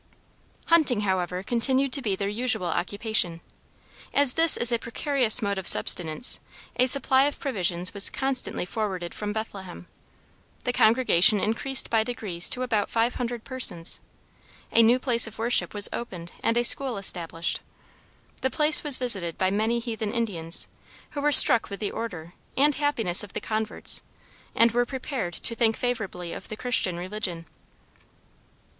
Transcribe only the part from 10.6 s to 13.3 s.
The congregation increased by degrees to about five